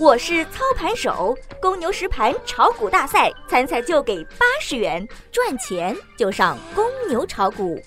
[0.00, 7.78] 我是操盘手，公牛实盘炒股大赛，参赛就给八十元，赚钱就上公牛炒股。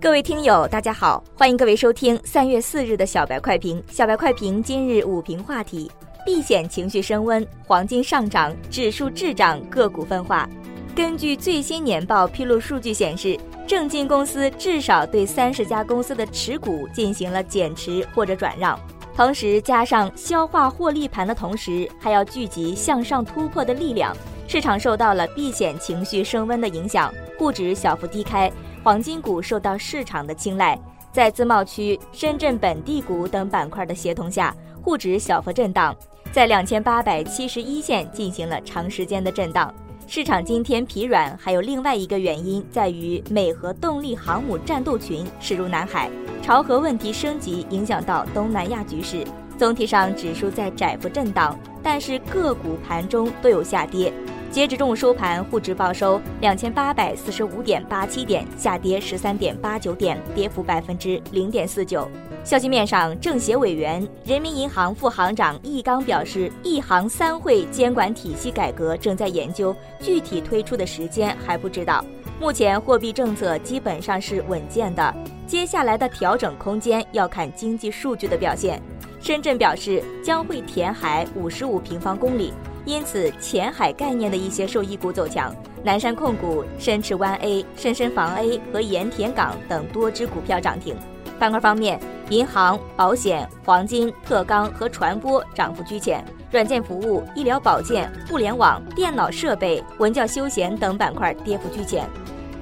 [0.00, 3.80] 各位听友，大家好，欢迎各位收听三月四日的小白快评。
[3.88, 5.88] 小白快评今日午评话题：
[6.26, 10.48] 避险情绪升温，黄金上涨，指数滞涨，个股分化。
[10.92, 18.80] 根据最新年报披露数据显示，证金公司至少对三十家公司的持股进行了减持或者转让，
[19.14, 24.16] 同时加上消化获利盘的同时，还要聚集向上突破的力量。
[24.46, 28.50] 市场受到了避险情绪升温的影响，沪指小幅低开，
[28.82, 30.78] 黄金股受到市场的青睐，
[31.12, 35.94] 在自贸区、深圳本地股等板块的协同下，沪指小幅震荡，
[36.32, 39.70] 在两千八百七十一线进行了长时间的震荡。
[40.10, 46.10] 市场今天疲软，还有另外一个原因在于美核动力航母战斗群驶入南海，
[46.42, 49.22] 朝核问题升级影响到东南亚局势。
[49.58, 54.10] 总体上指数在窄幅震荡，但是个股盘中都有下跌。
[54.50, 62.08] 截止中午收盘，沪指报收两千八百四十五点八七点，下跌十三点八九点，跌幅百分之零点四九。
[62.44, 72.02] 消息面上，政协委员、人民银行副行长易纲表示，一行三会监管体系改革正在研究，具体推出的时间还不知道。
[72.40, 75.14] 目前货币政策基本上是稳健的，
[75.46, 78.80] 接下来的调整空间要看经济数据的表现。
[79.20, 82.52] 深圳表示将会填海五十五平方公里。
[82.84, 90.96] 因此，前海概念的一些受益股走强，南山控股、深池湾 A、深深房 A 和盐田港等多只股票涨停。
[91.38, 102.08] 板块方面，银行、保险、黄金、特钢和船舶涨幅居前，软件服务、医疗保健、互联网、电脑设备、文教休闲等板块跌幅居前。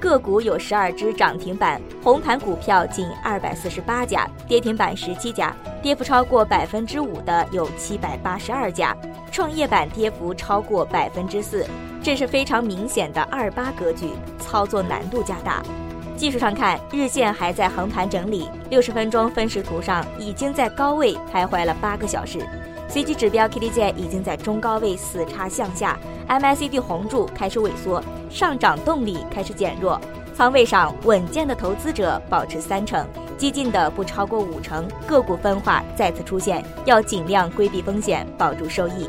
[0.06, 8.96] 个股有十二只涨停板，红盘股票仅二百四十八家，跌停板十七家，跌幅超过百分之五的有七百八十二家，
[9.32, 11.66] 创业板跌幅超过百分之四，
[12.00, 15.60] 这是非常明显的二八格局，操作难度加大。
[16.16, 22.38] 技术上看，日线还在横盘整理，六十分钟分时图上已经在高位徘徊了八个小时。
[22.88, 30.00] 随机指标 KDJ 已经在中高位死叉向下，MACD 红柱开始萎缩，上涨动力开始减弱。
[30.34, 33.06] 仓位上稳健的投资者保持三成，
[33.36, 34.86] 激进的不超过五成。
[35.06, 39.08] 个股分化再次出现，要尽量规避风险，保住收益。